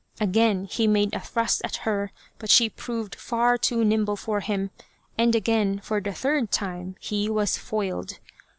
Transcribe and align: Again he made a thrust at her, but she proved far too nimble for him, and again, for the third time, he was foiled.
Again 0.19 0.65
he 0.67 0.87
made 0.87 1.13
a 1.13 1.19
thrust 1.19 1.61
at 1.63 1.75
her, 1.85 2.11
but 2.39 2.49
she 2.49 2.71
proved 2.71 3.13
far 3.13 3.55
too 3.55 3.85
nimble 3.85 4.15
for 4.15 4.39
him, 4.39 4.71
and 5.15 5.35
again, 5.35 5.77
for 5.83 6.01
the 6.01 6.11
third 6.11 6.49
time, 6.49 6.95
he 6.99 7.29
was 7.29 7.55
foiled. 7.55 8.17